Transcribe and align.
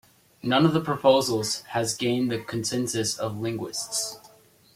None 0.41 0.65
of 0.65 0.73
the 0.73 0.81
proposals 0.81 1.61
has 1.75 1.93
gained 1.93 2.31
the 2.31 2.39
consensus 2.39 3.19
of 3.19 3.39
linguists. 3.39 4.17